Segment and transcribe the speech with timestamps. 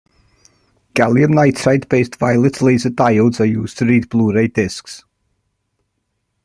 [0.95, 5.05] GaN-based violet laser diodes are used to read Blu-ray Discs.